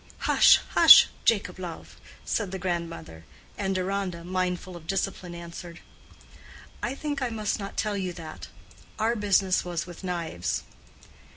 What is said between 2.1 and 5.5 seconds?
said the grandmother. And Deronda, mindful of discipline,